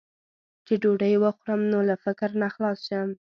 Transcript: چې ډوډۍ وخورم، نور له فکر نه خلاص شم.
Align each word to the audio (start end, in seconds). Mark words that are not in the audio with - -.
چې 0.65 0.73
ډوډۍ 0.81 1.13
وخورم، 1.17 1.61
نور 1.71 1.83
له 1.91 1.95
فکر 2.03 2.29
نه 2.41 2.47
خلاص 2.53 2.79
شم. 2.87 3.09